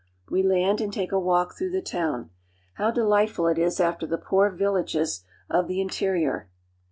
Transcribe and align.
We 0.31 0.41
land 0.41 0.81
and 0.81 0.91
take 0.91 1.11
a 1.11 1.19
walk 1.19 1.53
through 1.55 1.69
the 1.69 1.81
town. 1.83 2.31
How 2.73 2.89
delightful 2.89 3.45
it 3.45 3.59
is 3.59 3.79
after 3.79 4.07
the 4.07 4.17
poor 4.17 4.49
villages 4.49 5.23
of 5.47 5.67
the 5.67 5.79
interior! 5.79 6.49